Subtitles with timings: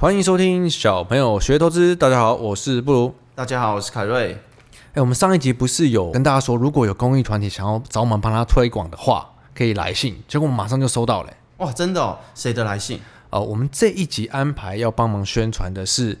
[0.00, 1.94] 欢迎收听小朋友学投资。
[1.94, 3.14] 大家好，我是布鲁。
[3.34, 4.34] 大家好，我是凯瑞。
[4.94, 10.16] 哎，我们上一集不是有跟大家说，如果有公益团体想要找我们帮他推广的话，可以来信。
[10.26, 11.30] 结果我们马上就收到了。
[11.58, 12.16] 哇，真的哦？
[12.34, 12.98] 谁的来信？
[13.28, 16.18] 呃，我们这一集安排要帮忙宣传的是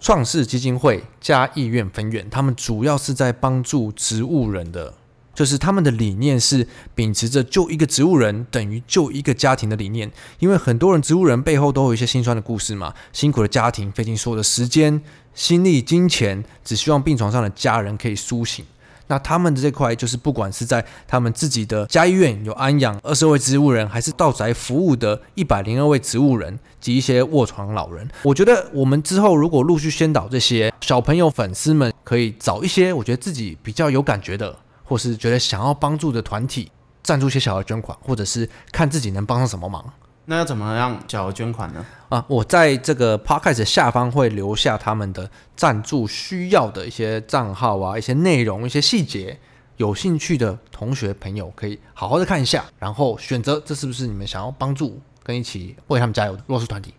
[0.00, 4.94] 创世基金会嘉义院分院，他们主要是在帮助植物人的。
[5.40, 15.00] 就是他们的理念是秉持着救一个植物人等于救一个家庭的理念，因为很多人植物人背后都有一些心酸的故事嘛，辛苦的家庭费尽所有的时间、
[15.32, 18.62] 心力、金钱，只希望病床上的家人可以苏醒。
[19.06, 34.54] 那他们的这块就是不管是在他们自己的家医院有安养二十位植物人，还是到宅服务的一百零二位植物人及一些卧床老人，我觉得我们之后如果陆续宣导这些小朋友粉丝们，可以找一些我觉得自己比较有感觉的。
[34.90, 36.68] 或是觉得想要帮助的团体
[37.00, 39.84] 赞助一些小额捐款，或者是看自己能帮上什么忙。
[40.24, 41.86] 那要怎么样小额捐款呢？
[42.08, 49.38] 啊，我在这个 podcast 下方会留下他们的赞助需要的一些账号啊，一些内容，一些细节。
[49.76, 56.92] 有兴趣的同学朋友可以好好的看一下，然后选择这是不是你们想要帮助跟一起为他们加油的弱势团体。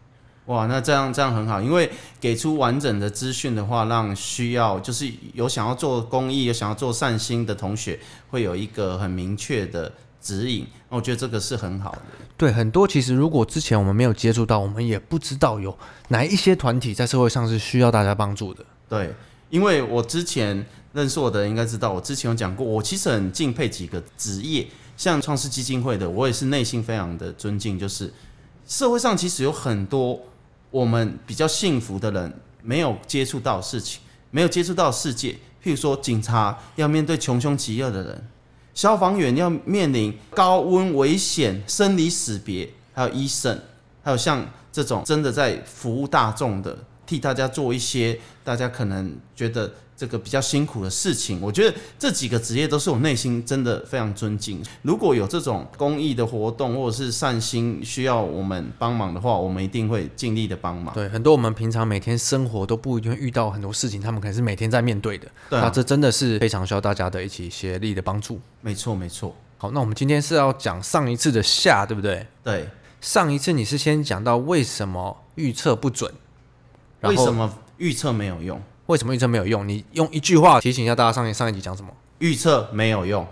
[0.51, 7.97] 哇，那这样这样很好，因为给出完整的资讯的话，让需要就是有想要做公益、有想要做善心的同学，
[8.29, 10.67] 会有一个很明确的指引。
[10.89, 12.01] 我觉得这个是很好的。
[12.35, 15.73] 对，很多其实如果之前我们没有接触到，我们也不知道有
[16.09, 18.65] 哪一些团体在社会上是需要大家帮助的。
[18.89, 19.15] 对，
[19.49, 28.13] 因为我之前认识我的人应该知道，我之前有讲过，我其实很敬佩几个职业，像创世基金会的，我也是内心非常的尊敬，就是
[28.67, 30.19] 社会上其实有很多。
[30.71, 32.33] 我们比较幸福的人，
[32.63, 35.33] 没有接触到事情，没有接触到世界。
[35.63, 38.27] 譬如说，警察要面对穷凶极恶的人，
[38.73, 43.59] 消防员要面临高温危险、生离死别，还有医生，
[44.01, 49.71] 还有像这种真的在服务大众的，替大家做一些大家可能觉得。
[50.01, 54.59] 这个比较辛苦的事情，我觉得这几个职业都是我内心真的非常尊敬。
[54.81, 60.91] 如果有这种公益的活动或者是善心需要我们帮忙的话，我们一定会尽力的帮忙。
[60.95, 65.27] 对，很多我们平常每天生活都不一定会遇到很多事情，他们可能是每天在面对的。
[65.51, 68.39] 对啊，那这真的是非常需要大家的一起协力的帮助。
[68.61, 69.35] 没错，没错。
[69.59, 72.25] 好，那我们今天是要讲上一次的下，对不对？
[72.43, 72.67] 对。
[73.01, 76.11] 上一次你是先讲到为什么预测不准，
[77.01, 78.59] 为什么预测没有用？
[78.91, 79.65] 为什么预测没有用？
[79.65, 81.89] 你用一句话提醒一下大家，上一上一集讲什么？
[82.19, 83.25] 预测没有用，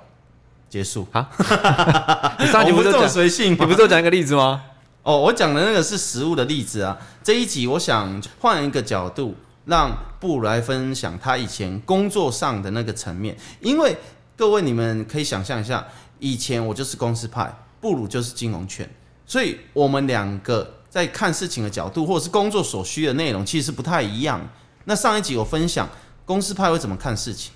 [0.69, 1.29] 结束啊！
[2.39, 3.51] 你上一集不是这么随性？
[3.51, 4.63] 你不是讲一个例子吗？
[5.03, 6.97] 哦，我讲的那个是实物的例子啊。
[7.21, 13.35] 这一集我想换一个角度，让布鲁来分享他以前工作上的那个层面。
[13.59, 13.97] 因为
[14.37, 15.85] 各位你们可以想象一下，
[16.19, 18.89] 以前我就是公司派，布鲁就是金融圈，
[19.25, 24.41] 所以我们两个在看事情的角度，或者是工作所需的内容，其实不太一样。
[24.89, 25.87] 那上一集我分享
[26.25, 27.53] 公司派会怎么看事情，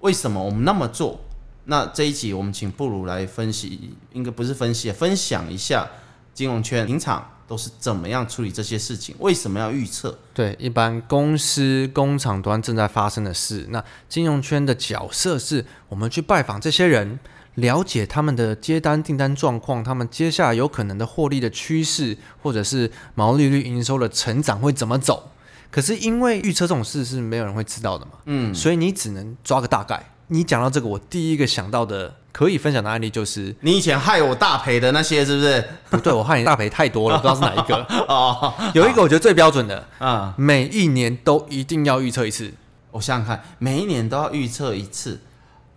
[0.00, 1.20] 为什么我们那么做？
[1.66, 5.88] 那这一集我们请布鲁来分析，应该不是分析，分享一下
[6.34, 10.18] 金融圈平常都是怎么样处理这些事情，为什么要预测？
[10.34, 17.20] 对，一般公司工厂端正在发生的事，那金融圈的角色是我们去拜访这些人，
[17.54, 25.28] 了解他们的接单订单状况，他们接下来有可能的获利的趋势，或者是毛利率营收的成长会怎么走。
[25.72, 30.00] 可是因为预测这种事是没有人会知道的嘛，嗯，所以你只能抓个大概。
[30.28, 35.64] 你讲到这个，我第一个想到的可以分享的案例就是你以前害我大赔的那些，是不是？
[35.90, 37.76] 不对，我害你大赔太多了，不知道是哪一个。
[38.08, 42.52] 哦，有一个我觉得最标准的啊，每一年都一定要预测一次。
[42.90, 45.20] 我想想看，每一年都要预测一次。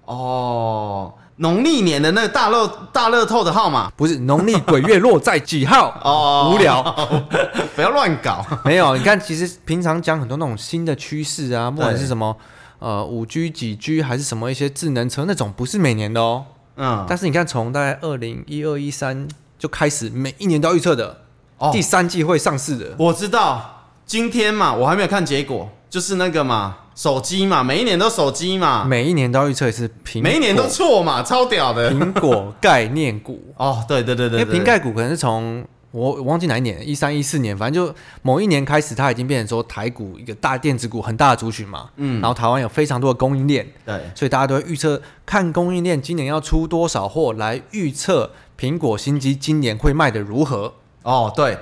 [0.06, 1.14] 哦。
[1.38, 6.82] 农历年的那个大乐大乐透的号码不是农历鬼月落在几号哦，无聊，
[7.76, 8.46] 不要乱搞。
[8.64, 12.36] 没有，你看，其实平常讲很多那种新的趋势啊，不管是什么
[12.80, 16.46] 呃五 G 几 G 还是什么一些智能车那种，不是每年的哦。
[16.78, 19.28] 嗯，但是你看，从大概二零一二一三
[19.60, 21.22] 就开始，每一年都要预测的，
[21.58, 22.96] 哦，第三季会上市的。
[22.98, 26.78] 我知道，今天嘛，我还没有看结果，就是那个嘛。
[26.96, 31.92] 手机嘛，每一年都手机嘛，每一年都要预测一次苹，每一年都错嘛，超屌的。
[31.92, 33.54] 苹果概念股。
[33.58, 35.62] 哦，对对对对，因为苹概股可能是从
[35.92, 50.74] 我我忘记哪一年，一三一四年，反正就某一年开始，它已经变成说台股一个大电子股很大的族群嘛，嗯，然后台湾有非常多的供应链，对，所以大家都会预测看供应链今年要出多少货来预测苹果新机今年会卖的如何。
[51.04, 51.58] 哦，对。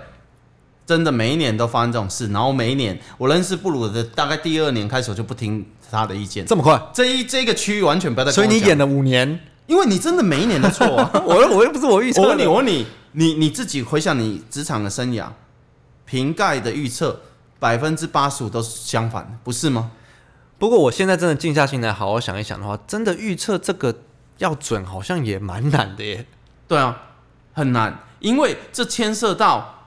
[0.85, 6.81] 真的每一年都发生这种事，然后每一年我认识布鲁的大概第二年开始我就不听他的意见，这么快？
[6.94, 8.31] 这一这个区域完全不要再。
[8.31, 11.09] 所以你演了五年，因为你真的每一年都错啊！
[11.25, 12.21] 我又我又不是我预测。
[12.21, 15.27] 我问你，我问你，你你自己回想你职场的生涯，
[16.06, 17.21] 瓶盖的预测
[17.59, 19.91] 百分之八十五都是相反的，不是吗？
[20.57, 23.94] 不过我现在真的静下心来好好想一想的话，真的预测这个
[24.39, 26.25] 要准，好像也蛮难的耶。
[26.68, 26.97] 对啊，
[27.53, 29.82] 很难，因为这牵涉到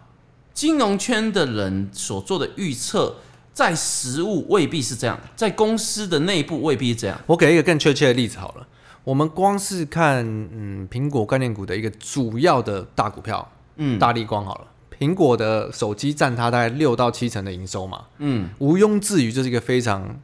[0.57, 3.15] 金融圈的人所做的预测，
[3.53, 7.21] 在实物未必是这样，在公司的内部未必是这样。
[7.27, 8.67] 我给一个更确切的例子好了，
[9.05, 14.67] 我们光是看嗯苹果概念股的一个主要的大股票，嗯，大力光好了，
[14.99, 20.19] 苹果的手机占它大概六到七成的营收嘛，嗯，毋庸置疑这是一个非常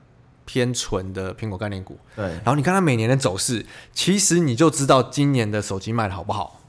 [0.46, 1.98] 偏纯的苹果概念股。
[2.16, 6.62] 对，然后你看它每年的走势，其实你就知道今年的手机卖的好不好。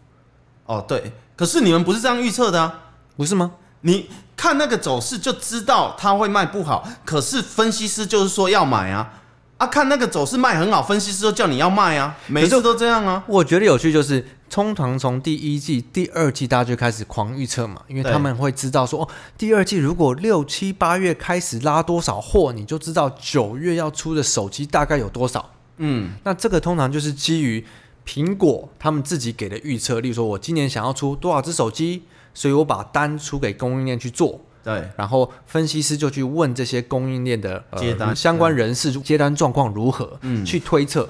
[0.66, 3.52] 哦，对，可是你们不是这样预测的啊，不是吗？
[3.82, 9.22] 你看那个走势就知道它会卖不好，可是分析师就是说要买啊，
[9.58, 13.22] 啊，看那个走势卖很好，分析师都叫你要卖啊，每次都这样啊。
[13.28, 19.08] 我觉得有趣就是，通常从第一季、第二季大家就开始狂预测嘛，因为他们会知道说，哦，
[19.38, 25.50] 第二季如果六七八月开始拉多少货，你就知道九月要出的手机大概有多少。
[25.78, 27.66] 嗯，那这个通常就是基于。
[28.06, 32.04] 苹果他们自己给的预测，例如说，我今年想要出多少只手机，
[32.34, 34.40] 所以我把单出给供应链去做。
[34.64, 41.10] 对，然后分析师就去问这些供应链的、呃、接单相关人士接单状况如何，嗯，去推测。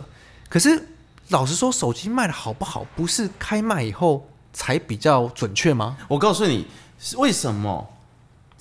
[0.49, 0.87] 可是
[1.29, 5.97] 老实说，手机卖的好不好，不是开卖以后才比较准确吗？
[6.07, 6.65] 我告诉你，
[7.17, 7.87] 为什么？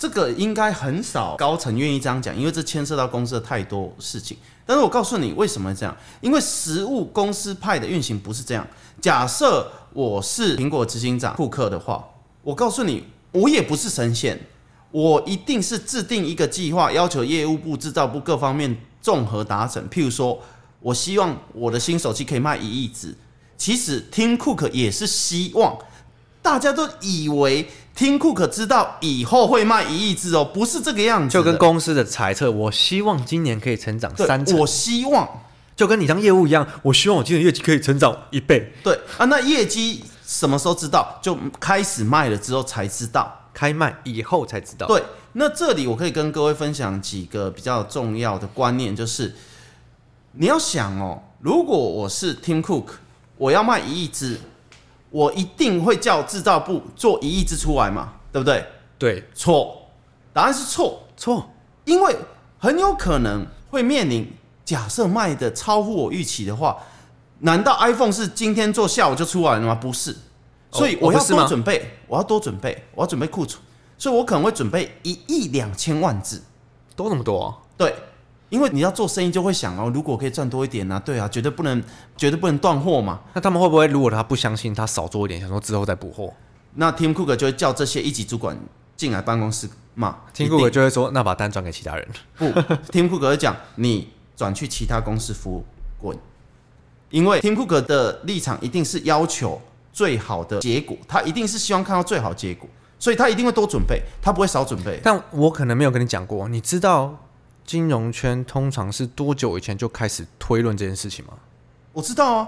[0.03, 4.37] 这个应该很少高层愿意这样讲，因为这牵涉到公司的太多事情。
[4.65, 5.95] 但是我告诉你为什么这样？
[6.19, 8.67] 因为实务公司派的运行不是这样。
[8.99, 12.05] 假设我是苹果执行长库克的话，
[12.41, 14.37] 我告诉你，我也不是神仙，
[14.91, 19.89] 我一定是制定一个计划，要求业务部、制造部各方面综合达成。
[19.89, 20.37] 譬如说，
[20.81, 23.15] 我希望我的新手机可以卖一亿只。
[23.55, 25.77] 其实，Tim Cook 也是希望。
[26.41, 31.31] 大家都以为听库克知道以后会卖一亿只哦，不是这个样子。
[31.31, 34.57] 就跟公司的猜测，我希望今年可以成长三成。
[34.57, 35.27] 我希望
[35.75, 38.73] 就跟你当业务一样，我希望我今年业绩可以成长一倍。
[38.83, 41.19] 对啊，那业绩什么时候知道？
[41.21, 44.87] 就开始卖了之后才知道，开卖以后才知道。
[44.87, 45.03] 对，
[45.33, 49.35] 那这里我可以跟各位分享几个比较重要的观念，就是
[50.31, 52.85] 你要想哦，如果我是 Tim Cook，
[53.37, 54.39] 我要卖一亿只。
[55.13, 58.65] 我一定会叫制造部做一亿只出来嘛，对不对？
[58.97, 59.89] 对，错，
[60.33, 61.47] 答案是错，错，
[61.85, 62.15] 因为
[62.57, 64.27] 很有可能会面临
[64.65, 66.75] 假设卖的超乎我预期的话，
[67.41, 69.75] 难道 iPhone 是今天做下午就出来了吗？
[69.75, 70.17] 不是，
[70.71, 73.61] 所以我要多准备，我要多准备，我要准备库存，
[73.99, 76.41] 所以我可能会准备一亿两千万只，
[76.95, 77.57] 多那么多啊？
[77.77, 77.93] 对。
[78.53, 81.01] 因为你要做生意，就会想哦，如果可以赚多一点呢？
[81.03, 81.83] 对啊，绝对不能，
[82.15, 83.21] 绝对不能断货嘛。
[83.33, 86.31] 那他们会不会，如果他不相信，他少做一点，想说之后再补货？
[86.75, 88.55] 那 Tim Cook 就会叫这些一级主管
[88.95, 90.17] 进来办公室嘛。
[90.35, 92.07] Tim Cook 就会说，那把单转给其他人。
[92.37, 92.45] 不
[92.91, 95.65] ，Tim Cook 会讲，你转去其他公司服务，
[95.99, 96.15] 滚。
[97.09, 99.59] 因为 Tim Cook 的立场一定是要求
[99.91, 104.99] 最好的结果，他一定是希望看到最好结果，所以他一定会多准备，他不会少准备。
[105.03, 107.17] 但我可能没有跟你讲过，你知道？
[107.65, 111.33] 金融圈通常是多久以前就开始推论这件事情吗？
[111.93, 112.47] 我知道啊，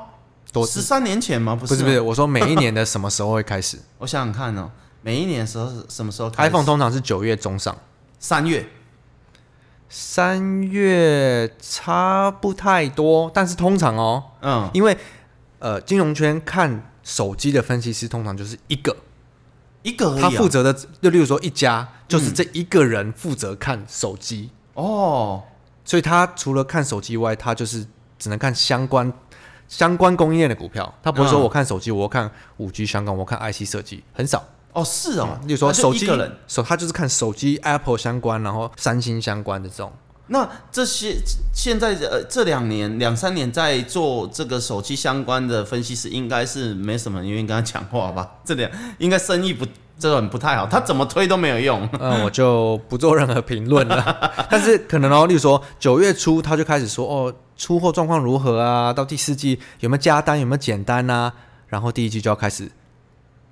[0.52, 1.56] 都十三年前吗？
[1.56, 2.02] 不是，不是，不是。
[2.02, 3.78] 我说每一年的什么时候会开始？
[4.00, 4.70] 我想想看哦，
[5.02, 7.78] 每一年的时候是什么时候？iPhone 通常是九月中上，
[8.20, 8.68] 三月，
[9.88, 14.98] 三月差不太多，但是通常哦，嗯，因为
[15.60, 18.98] 呃，金融圈看手机的分析师通常就是一个
[19.84, 24.50] 一个他负责的就例如说一家，就是这一个人负责看手机。
[24.76, 25.42] 哦，
[25.84, 27.86] 所以他除了看手机外，他就是
[28.20, 29.12] 只能看相关
[29.68, 30.94] 相关供应链的股票。
[31.02, 34.44] 他不会说我看手机，我看五 G 相关，我看 IC 设计，很少。
[34.74, 35.40] 哦，是哦。
[35.48, 36.06] 例如说手机，
[36.48, 39.92] 手他就是看手机 Apple 相关，然后三星相关的这种。
[40.28, 41.16] 那这些
[41.54, 48.30] 现在呃这两年两三年在做这个手机相关的分析师，应该是没什么人愿意跟他讲话吧？
[48.44, 49.66] 这两应该生意不。
[49.98, 51.88] 这很不太好，他怎么推都没有用。
[52.00, 54.32] 嗯，我就不做任何评论了。
[54.52, 58.92] 但是可能哦，例如说九月初他就开始说哦，出货状况如何啊？
[58.92, 61.32] 到第四季有没有加单，有没有减单啊？
[61.68, 62.70] 然后第一季就要开始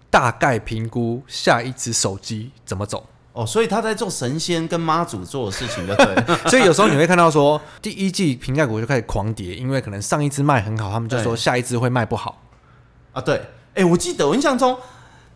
[0.09, 3.05] 大概评估下一支手机怎么走。
[3.31, 6.23] 哦，所以他在做神仙跟妈祖做的事情，就对。
[6.51, 12.41] 所以有时候你会看到说，第一季瓶盖股就开始狂跌，因为可能上一支卖很好，他们就说下一支会卖不好。
[13.13, 13.41] 啊，对。
[13.75, 14.77] 哎，我记得我印象中。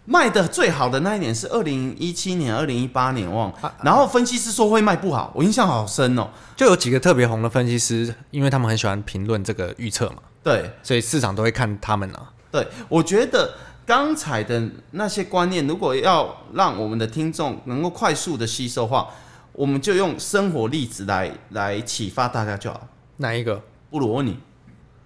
[0.10, 3.54] 卖的最好的那一年是二零一七年、二零一八年，忘。
[3.84, 6.30] 然后分析师说会卖不好，我印象好深哦。
[6.56, 10.16] 就有几个特别红的分析师，因为他们很喜欢评论这个预测嘛。
[10.42, 12.32] 对，所以市场都会看他们啊。
[12.50, 13.54] 对，我觉得
[13.86, 19.10] 刚才的那些观念，如果要让我们的听众能够快速的吸收的话，
[19.52, 22.88] 我们就用生活例子来来启发大家就好。
[23.18, 23.62] 哪一个？
[23.90, 24.40] 不如我问你，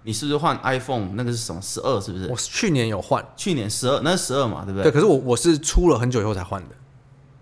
[0.04, 1.10] 你是不是换 iPhone？
[1.14, 1.60] 那个是什么？
[1.62, 2.26] 十二是不是？
[2.28, 4.90] 我去年有换，去年十二，那是十二嘛，对不对？
[4.90, 6.74] 对，可是我我是出了很久以后才换的。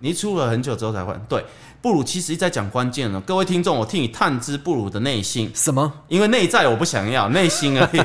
[0.00, 1.45] 你出了很久之后才换，对。
[1.83, 5.50] 布鲁其实一直在讲关键了，各位听众，我替你探知布鲁的内心。
[5.55, 5.90] 什么？
[6.09, 7.99] 因为内在我不想要，内心而已。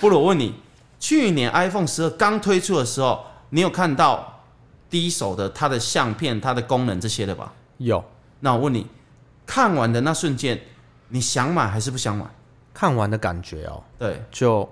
[0.00, 0.52] 布鲁，我问你，
[0.98, 4.42] 去年 iPhone 十二刚推出的时候，你有看到
[4.90, 7.52] 第一手的它的相片、它的功能这些的吧？
[7.78, 8.04] 有。
[8.40, 8.86] 那我问你，
[9.46, 10.60] 看完的那瞬间，
[11.10, 12.24] 你想买还是不想买？
[12.78, 14.68] 看完的感觉哦，对，就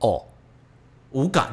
[0.00, 0.22] 哦，
[1.12, 1.48] 无感，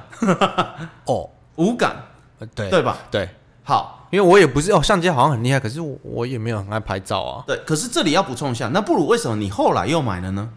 [1.06, 1.96] 哦，无感，
[2.54, 2.98] 对对吧？
[3.10, 3.30] 对。
[3.64, 7.44] 好，因为我也不是哦，相机好像很厉害，可是我我也没有很爱拍照啊。
[7.48, 10.50] 对，可是这里要补充一下，那不如为什么你后来又买了呢？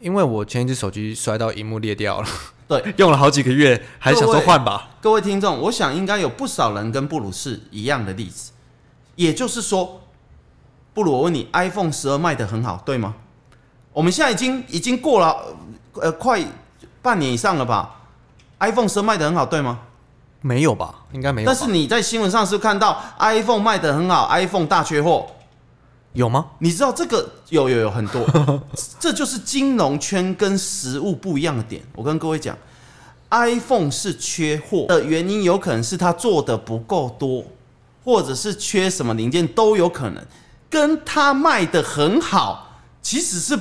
[0.00, 2.26] 因为我前一只手机摔到荧幕裂掉了，
[2.66, 4.88] 对， 用了好几个月，还想说换吧。
[5.00, 8.50] 各位听众，我想应该有不少人跟布鲁是一样的例子，
[9.14, 10.00] 也就是说，
[10.92, 13.14] 布鲁，我问你，iPhone 十二卖的很好，对吗？
[13.94, 15.36] 我们现在已经已经过了
[15.94, 16.44] 呃快
[17.00, 17.94] 半年以上了吧
[18.58, 19.78] ？iPhone 十二卖的很好，对吗？
[20.40, 21.46] 没有吧，应该没有。
[21.46, 25.26] 但是你在新闻上是看到 iPhone 卖的很好，iPhone 大缺货，
[26.12, 26.46] 有吗？
[26.58, 28.26] 你知道这个有有有很多，
[29.00, 31.80] 这就是金融圈跟实物不一样的点。
[31.94, 32.58] 我跟各位讲
[33.30, 37.44] ，iPhone 是缺货的原因，有可能是它做的不够多，
[38.04, 40.22] 或者是缺什么零件都有可能，
[40.68, 43.58] 跟它卖的很好，其实是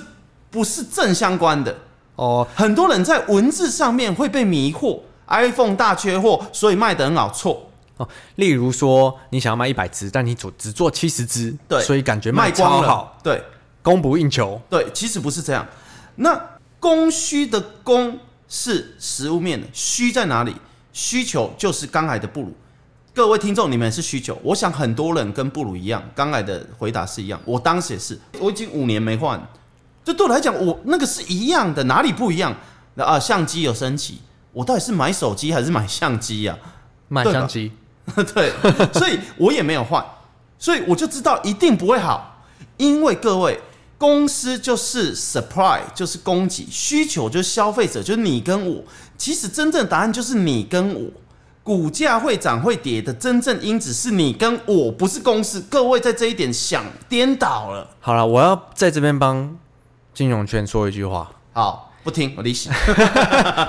[0.54, 1.76] 不是正相关的
[2.16, 2.48] 哦。
[2.56, 5.02] 很多人在文字上面会被迷惑。
[5.26, 8.08] iPhone 大缺货，所以卖得很好，错哦。
[8.36, 13.42] 例如说，你想要卖一百只，但你只只做七十只，对，所以感觉卖超好，对，
[13.82, 15.66] 供不应求，对，其实不是这样。
[16.18, 16.40] 那
[16.80, 18.20] 供需的供
[18.50, 20.54] 是实物面的，需在哪里？
[20.92, 22.54] 需求就是刚来的布鲁。
[23.14, 24.38] 各位听众，你们是需求。
[24.44, 27.40] 我想很多人跟布鲁一样，刚来的回答是一样。
[27.46, 29.42] 我当时也是，我已经五年没换，
[30.04, 32.56] 就对我来讲，我那个是一样的，哪里不一样？
[32.96, 34.20] 那啊，相机有升级。
[34.52, 36.56] 我到底是买手机还是买相机呀？
[37.08, 37.72] 买相机，
[38.34, 38.52] 对，
[38.94, 40.04] 所以我也没有换，
[40.60, 42.44] 所以我就知道一定不会好，
[42.78, 43.60] 因为各位
[43.98, 48.84] 公司就是 supply 就是供给，需求就是消费者，就是你跟我。
[49.18, 51.10] 其实真正答案就是你跟我，
[51.64, 55.62] 股价会涨会跌的真正因子是你跟我，不是公司。
[55.70, 57.90] 各位在这一点想颠倒了。
[58.00, 59.58] 好了，我要在这边帮
[60.14, 61.32] 金融圈说一句话。
[61.54, 61.90] 好。
[62.04, 62.70] 不听 我利息，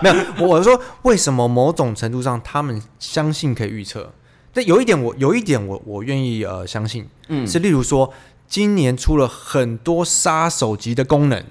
[0.03, 0.45] 没有。
[0.45, 4.13] 我是说，为什么某种程度上他们相信可以预测？
[4.53, 8.13] 但有一点我，我有一点我，我我愿意呃相信，嗯，是例如说，
[8.49, 11.45] 今年出了很多杀手级的功能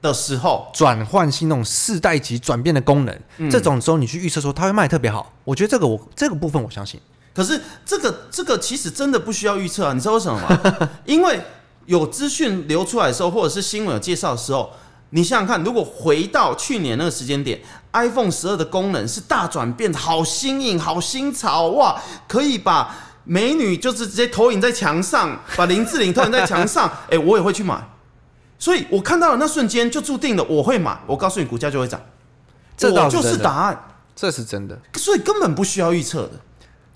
[0.00, 7.00] 的时候，转换性那种世代级转变的功能，嗯、这种时候你去预测说它会卖特别好，我觉得这个我这个部分我相信。
[7.34, 10.90] 可是这个这个其实真的不需要预测啊，你知道为什么吗？
[11.04, 11.40] 因为
[11.86, 14.70] 有资讯流出来的时候，或者是新闻有介绍的时候。
[15.12, 17.60] 你想想看，如果回到去年那个时间点
[17.92, 22.00] ，iPhone 十二的功能是大转变，好新颖，好新潮哇！
[22.28, 22.94] 可以把
[23.24, 27.84] 美女就是直接投影在墙上，把林志玲投影在墙上， 哎、欸，我也会去买。
[28.56, 30.96] 所以我看到了那瞬间就注定了我会买。
[31.08, 32.00] 我告诉你，股价就会涨。
[32.76, 33.82] 这倒是，就是答案，
[34.14, 34.78] 这是真的。
[34.94, 36.34] 所以根本不需要预测的，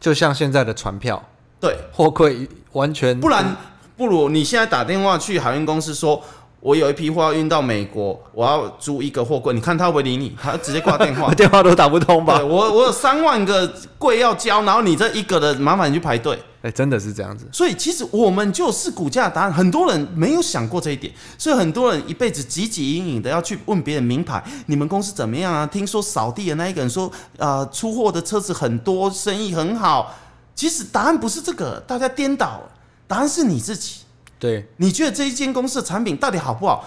[0.01, 1.21] 就像现在的船票，
[1.59, 3.57] 对，货柜完全不然，
[3.97, 6.23] 不如你现在打电话去海运公司说。
[6.61, 10.35] 我有一批货要运到美国，我要租一个货柜，你看他会不会理你？
[10.43, 12.43] 他直接挂电话， 电话都打不通吧？
[12.43, 16.35] 我我有三万个柜要交，然后你这一个的麻烦你去排队。
[16.63, 17.47] 哎、欸，真的是这样子。
[17.53, 25.67] 所以其实我们就是股价答案，很多人没有想过这一点，所以很多人一辈子汲汲营营的要去问别人名牌，你们公司怎么样啊？
[25.67, 30.15] 听说扫地的那一个人说，啊、呃，出货的车子很多，生意很好。
[30.55, 32.71] 其实答案不是这个，大家颠倒了，
[33.15, 34.01] 答案是你自己。
[34.41, 36.85] 对，你觉得这一间公司的产品到底好不好？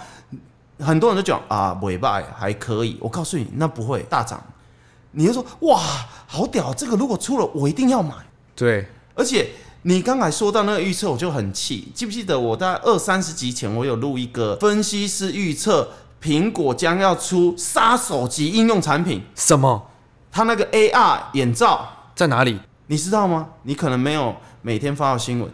[0.78, 2.98] 很多人都讲啊，尾巴还可以。
[3.00, 4.38] 我告诉你，那不会大涨。
[5.12, 5.80] 你就说哇，
[6.26, 6.74] 好屌！
[6.74, 8.14] 这个如果出了，我一定要买。
[8.54, 9.48] 对，而且
[9.84, 11.90] 你刚才说到那个预测，我就很气。
[11.94, 15.88] 记不记得我在二三十集前，我有录一个分析师预测
[16.22, 19.22] 苹果将要出杀手级应用产品？
[19.34, 19.90] 什么？
[20.30, 22.60] 它那个 AR 眼罩在哪里？
[22.88, 23.48] 你知道吗？
[23.62, 25.50] 你可能没有每天发到新闻。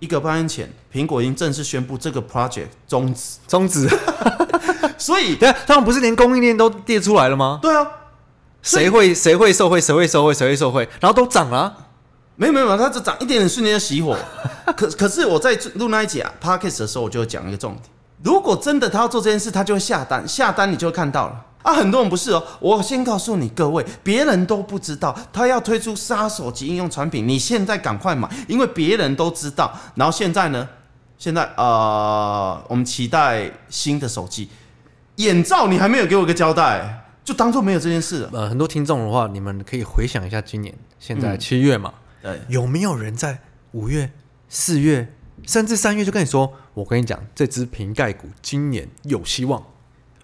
[0.00, 3.88] 一个半月前，苹果已经正式宣布这个 project 终止，终止。
[4.98, 7.58] 所以，对啊，他们不是连供应链都列出来了吗？
[7.62, 7.86] 对啊，
[8.62, 11.76] 谁会谁会受贿，谁会受贿，谁会受贿，然后都涨了、啊。
[12.36, 14.16] 没有没有，它只涨一点点，瞬间就熄火。
[14.76, 17.82] 可可是我在录那一集啊 podcast 的时候，我就讲一个重点：
[18.22, 21.44] 如果真的他要做这件事，他就会下单，下单你就会看到了。
[21.62, 22.42] 啊，很多人不是哦。
[22.60, 29.72] 我先告诉你各位，别人都不知道他要推出杀手级应用产品，你现在赶快买，因为别人都知道。
[29.94, 30.68] 然后现在呢？
[31.18, 34.48] 现在呃，我们期待新的手机。
[35.16, 38.30] 眼罩你还没有给我一个交代，就当做没有这件事了。
[38.32, 43.40] 呃，很多听众的话，你们可以回想一下，今年现在七月嘛，嗯、对，有没有人在
[43.72, 44.12] 五月、
[44.48, 45.12] 四月
[45.44, 49.60] 甚至三月就跟你说，我跟你讲，这只瓶盖股今年有希望。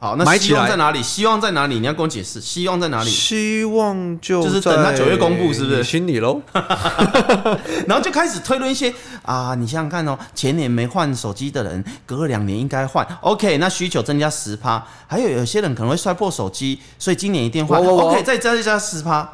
[0.05, 1.03] 好，那希望在哪里？
[1.03, 1.81] 希望在哪里？
[1.81, 3.09] 你要跟我解释，希望在哪里？
[3.09, 5.83] 希望就就是等他九月公布，是不是？
[5.83, 6.43] 心里喽。
[7.89, 8.93] 然后就开始推论一些
[9.23, 13.03] 啊，你想想看哦，前年没换手机的人，隔了两年应该换。
[13.23, 17.83] OK，那需求增加十趴，还有有些人可能会摔破手机，所以今年一定换。
[17.83, 19.27] OK，再加一加十趴。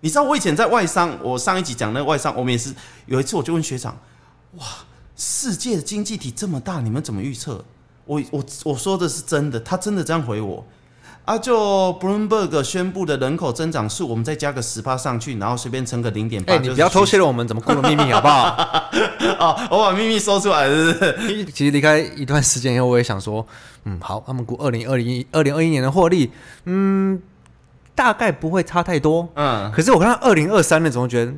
[0.00, 2.74] 你知道我以前在外商，我上一集讲那个外商，我们也是
[3.06, 3.96] 有一次我就问学长，
[4.58, 4.66] 哇，
[5.16, 7.64] 世界的经济体这么大，你们怎么预测？
[8.06, 10.64] 我我我说的是真的，他真的这样回我
[11.24, 11.38] 啊！
[11.38, 16.52] 就 Bloomberg 宣布的人口增长数，我们再加个十趴上去，然后随便乘个零点八。
[16.52, 18.90] 哎，你不要偷窃了我们怎么过的秘密好不好？
[19.40, 21.44] 哦，我把秘密说出来是不是？
[21.46, 23.46] 其实离开一段时间以后，我也想说，
[23.84, 26.30] 嗯，好，他们估二零二零二零二一年的获利，
[26.66, 27.22] 嗯，
[27.94, 29.26] 大概不会差太多。
[29.34, 31.32] 嗯，可是我看到二零二三年，总觉得。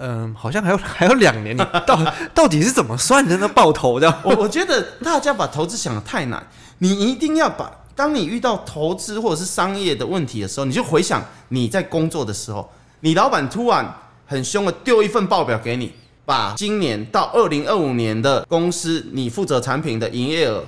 [0.00, 3.46] 嗯，好像还有 还有两年，你到 到底是怎么算的呢？
[3.46, 4.12] 爆头的？
[4.24, 6.42] 我我觉得大家把投资想得太难，
[6.78, 13.94] 你一定要把，当你遇到投资或者是商业的问题的时候，你就回想你在工作的时候，你老板突然
[14.26, 15.92] 很凶的丢一份报表给你，
[16.24, 20.64] 把今年到二零二五年的公司你负责产品的营业额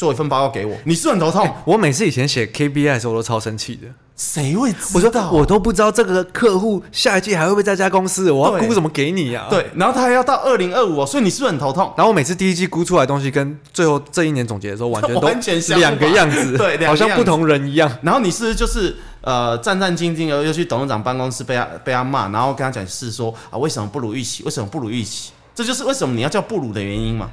[0.00, 1.44] 做一份报告给我，你是，是很头痛。
[1.44, 3.86] 欸，我每次以前写 KPI 的时候，我都超生气的。
[4.16, 5.30] 谁会知道？
[5.30, 9.46] 我都不知道这个客户下一季还会不会在这家公司，我要估怎么给你呀？
[9.50, 11.92] 对，然后他还要到二零二五哦，所以你是不是很头痛？
[11.98, 15.20] 然后我每次第一季估出来的东西跟最后这一年总结的时候完全都
[15.76, 17.90] 两个样子，对，好像不同人一样。
[18.00, 24.42] 然后你是不是就是呃战战兢兢的又去董事长办公室被他被他骂，然后跟他讲是说啊为什么不如预期？
[24.44, 25.32] 为什么不如预期？
[25.54, 27.28] 这就是为什么你要叫布鲁的原因嘛？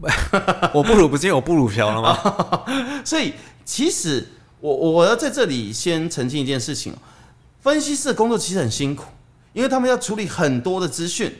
[0.74, 2.64] 我不是因为我布鲁嫖了吗？
[3.04, 4.28] 所以其实。
[4.58, 6.92] 我我要在这里先澄清一件事情，
[7.60, 9.04] 分析师的工作其实很辛苦，
[9.52, 11.30] 因为他们要处理很多的资讯，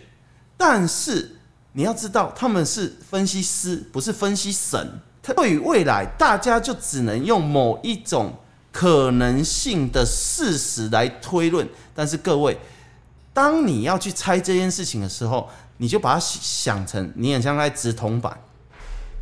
[0.57, 1.37] 但是
[1.73, 5.01] 你要知道他们是分析师，不是分析神。
[5.23, 8.35] 他对于未来，大家就只能用某一种
[8.71, 11.67] 可能性的事实来推论。
[11.95, 12.61] 但是各位，
[13.33, 18.39] 当你要去猜这件事情的时候，你就把它想成你很像在掷铜板。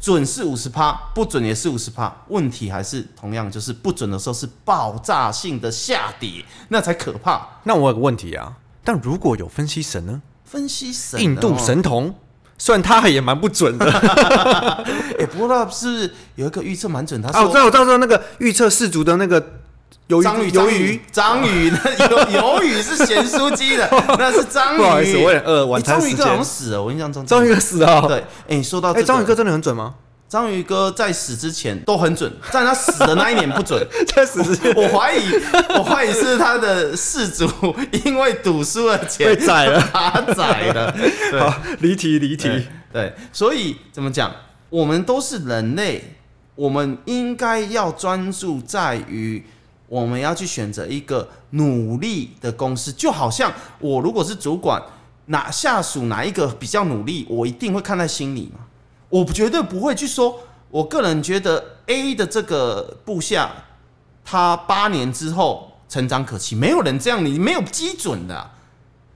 [0.00, 2.14] 准是五十趴，不准也是五十趴。
[2.28, 7.48] 问题还是同样，就是不准的时候是爆炸性的下跌，那才可怕。
[7.62, 8.52] 那我有个问题啊，
[8.84, 10.20] 但如果有分析神呢？
[10.44, 12.14] 分析神，印度神童，
[12.58, 13.90] 虽然他也蛮不准的。
[15.18, 19.40] 哎，不过是有一个预测蛮准，他说，啊，我知道，我知道那个预测世足的那个
[20.08, 23.88] 鱿鱼，鱿鱼，章鱼，那鱿 鱿鱼是咸酥鸡的，
[24.18, 24.78] 那是章鱼。
[24.78, 25.64] 不好意思，我有点饿。
[25.66, 28.02] 晚餐章鱼哥好像死了，我印象中章鱼哥死了。
[28.06, 29.94] 对，哎，你说到，哎，章鱼哥真的很准吗？
[30.28, 33.80] 章鱼哥在死之前都很准， 在他死的那一年不准。
[34.14, 35.22] 在死之前，我怀疑，
[35.78, 37.48] 我怀疑是他的事主
[38.04, 40.94] 因为赌输了钱被宰了，他宰了。
[41.38, 42.66] 好，离题离题。
[42.92, 44.30] 对，所以怎么讲？
[44.68, 46.16] 我们都是人类，
[46.56, 49.44] 我们应该要专注在于
[49.94, 52.92] 我们要去选择一个努力的公司。
[52.92, 54.82] 就好像我如果是主管，
[55.26, 58.66] 哪下属哪一个比较努力，我一定会看在心里嘛。
[59.08, 63.52] 我绝对不会去说，我个人觉得 A 的这个部下，
[64.24, 68.50] 他八年之后成长可期，没有人这样，你没有基准的，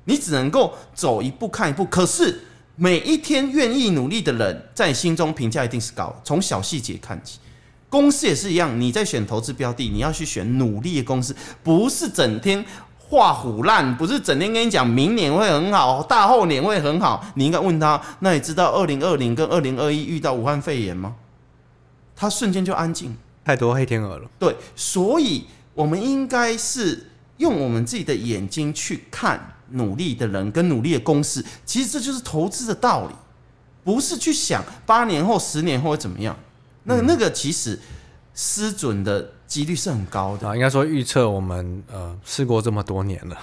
[0.04, 1.84] 你只能够走一步看一步。
[1.86, 2.44] 可是
[2.76, 6.14] 每一天愿意努力的人，在你心中评价一定是高。
[6.22, 7.40] 从小细节看起，
[7.88, 12.64] 公司也是一样，你在选投资标的，你要去选努力的公司，不是整天。
[13.10, 17.24] 画虎烂不是整天跟你讲明年会很好，大后年会很好。
[17.36, 21.16] 你应该问他，那你知道二零二零跟二零二一遇到武汉肺炎吗？
[22.14, 23.16] 他瞬间就安静。
[23.46, 24.28] 太多黑天鹅了。
[24.38, 27.06] 对，所以我们应该是
[27.38, 31.42] 用我们自己的眼睛去看努力的人跟努力的公司。
[31.64, 33.14] 其实这就是投资的道理，
[33.82, 36.36] 不是去想八年后、十年后会怎么样。
[36.88, 37.78] 那那个其实
[38.34, 39.30] 失准的。
[39.48, 43.36] 几率是很高的啊，应该说预测我们呃试过这么多年了。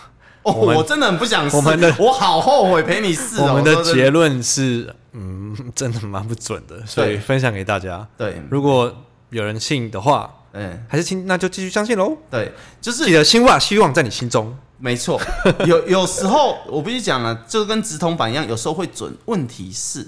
[0.44, 3.42] 哦，我真的很不想试，我们的我好后悔陪你试。
[3.42, 8.08] 我们的结论是，嗯，真的蛮不准的，所以分享给大家。
[8.16, 8.96] 对，如果
[9.32, 12.16] 有人信的话，嗯，还是听，那就继续相信喽。
[12.30, 14.56] 对，就是你的希望希望在你心中。
[14.78, 15.20] 没错，
[15.66, 19.12] 有有时候我必须讲了，就跟直筒板一样，有时候会准。
[19.26, 20.08] 问题是，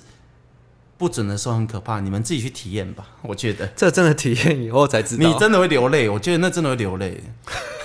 [0.98, 3.06] 不准的时候很可怕，你们自己去体验吧。
[3.22, 6.10] 我觉得这真的体验以后才知道，你真的会流泪。
[6.10, 7.24] 我觉得那真的会流泪。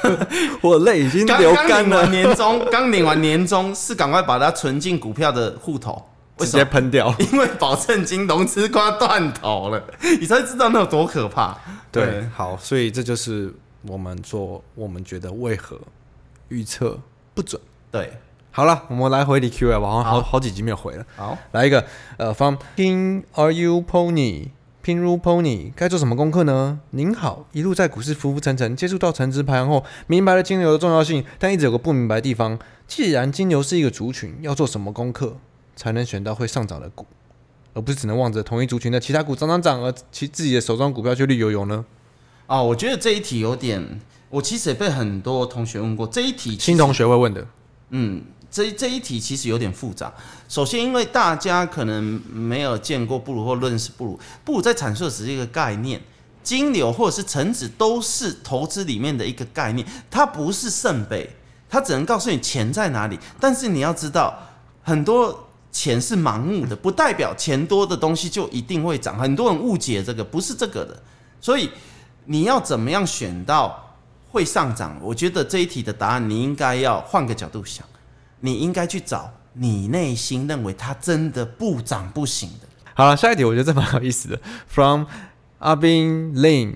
[0.62, 2.07] 我泪已经流干了。
[2.09, 6.03] 年终 刚领完年终，是赶快把它存进股票的户头，
[6.38, 9.83] 直接喷掉， 因为保证金融资快要断头了，
[10.20, 11.57] 你才知道那有多可怕。
[11.92, 15.79] 对，对，好，所以这就是我们做，我们觉得为何
[16.48, 16.98] 预测
[17.35, 17.61] 不准。
[17.90, 18.12] 对。
[18.54, 21.06] 好了，我们来回你 Q&A 吧，好像好几集没有回了。
[21.16, 21.82] 好，来一个，
[22.18, 24.48] 呃，from Pin Are You Pony
[24.84, 26.78] Pin Ru Pony，该做什么功课呢？
[26.90, 32.58] 您好，一路在股市浮浮沉沉，接触到成值排行后，明白了金牛的重要性，但一直有个不明白的地方。
[32.86, 35.38] 既然金牛是一个族群，要做什么功课
[35.74, 37.06] 才能选到会上涨的股，
[37.72, 41.82] 而不是只能望着同一族群的其他股涨涨涨，而其自己的手中股票却绿油油呢？
[42.48, 47.46] 哦，我觉得这一题有点，我其实也被很多同学问过，这一题新同学会问的，
[47.88, 48.22] 嗯。
[48.52, 50.12] 这这一题其实有点复杂。
[50.46, 55.98] 首先，因为大家可能没有见过布鲁或认识布鲁，布鲁在阐述的只是一个概念，
[56.42, 61.34] 金牛或者是橙子都是投资里面的一个概念，它不是圣杯，
[61.70, 63.18] 它只能告诉你钱在哪里。
[63.40, 64.38] 但是你要知道，
[64.82, 69.18] 很多钱是盲目的，不代表钱多的东西就一定会涨。
[69.18, 71.02] 很多人误解这个，不是这个的。
[71.40, 71.70] 所以
[72.26, 73.96] 你要怎么样选到
[74.30, 74.94] 会上涨？
[75.00, 77.82] 我觉得这一题的答案，你应该要换个角度想。
[78.42, 82.68] 你应该去找你内心认为它真的不涨不行的。
[82.94, 84.38] 好了，下一题我觉得这蛮有意思的。
[84.68, 85.07] From
[85.61, 86.74] 阿斌 Lin，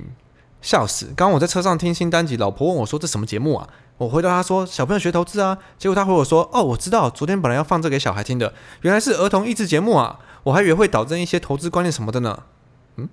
[0.63, 1.07] 笑死！
[1.15, 10.19] 刚刚我在车上听新单集，老婆问我说：“这什么节目啊？”我回答她说：“小朋友学投资啊。”结果她回我说：“哦，我知道，昨天本来要放这给小孩听的，原来是儿童益智节目啊！
[10.45, 12.45] 我还以为会导正一些投资观念什么的呢。”
[12.97, 13.09] 嗯，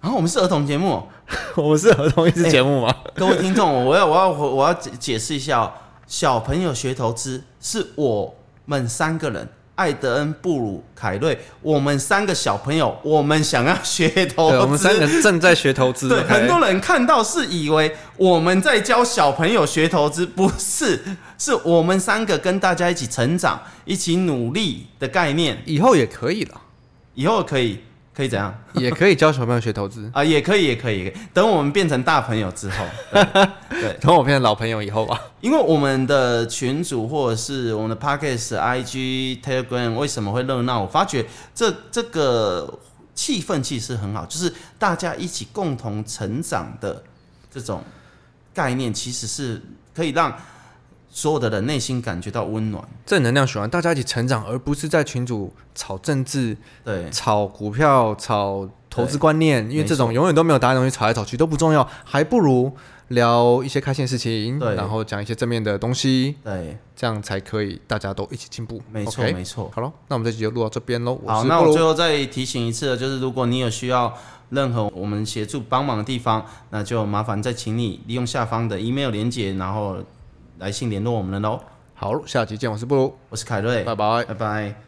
[0.00, 1.08] 然后、啊、我们是儿童节目，
[1.56, 2.88] 我们是儿童益智节目吗？
[2.88, 5.72] 欸、各位听众，我要我要我要解解释一下哦。
[6.08, 14.56] 小朋友学投资是我们三个人，艾德恩、布鲁、凯瑞，我们三个小朋友，我们想要学投资。
[14.56, 16.08] 我们三个正在学投资。
[16.10, 20.98] 对，很多人看到是以为我们在教小朋友学投资，不是，
[21.36, 25.62] 是我们三个跟大家一起成长、一起努力的概念。
[25.66, 26.58] 以后也可以了，
[27.14, 27.80] 以后可以。
[28.18, 28.52] 可以怎样？
[28.72, 33.24] 也可以教小朋友学投资啊，也可以，也可以，等我们变成大朋友之后， 对，
[33.80, 35.20] 对等我变成老朋友以后吧。
[35.40, 40.82] 因为我们的群组或者是我们的 Podcast、IG、Telegram 为什么会热闹？
[40.82, 42.76] 我发觉这这个
[43.14, 47.00] 气氛其实很好，就是大家一起共同成长的
[47.52, 47.84] 这种
[48.52, 49.62] 概念，其实是
[49.94, 50.36] 可以让。
[51.10, 62.70] 所有的人内心感觉到温暖，正能量循环，大家一起成长，而不是在群主炒政治、对，炒股票、炒投资观念，因为这种永远都没有答案的东西，炒来炒去都不重要，还不如
[63.08, 68.80] 聊一些开心的事情，对，然后讲一些正面的东西，对，这样才可以大家都一起进步。
[68.92, 69.70] 没错，没错。
[69.74, 71.18] 好了，那我们这集就录到这边喽。
[71.26, 74.14] 好，那我最后再提醒一次，就是如果你有需要
[74.50, 79.96] 任何我们协助帮忙的地方，那就麻烦再请你利用下方的 email 连接，然后。
[80.58, 81.60] 来信联络我们了喽。
[81.94, 82.70] 好，下期见。
[82.70, 84.87] 我是布鲁，我是凯瑞，拜拜，拜拜。